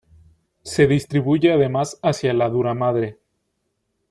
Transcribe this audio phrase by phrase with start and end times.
[0.63, 3.19] Se distribuye además hacia la duramadre.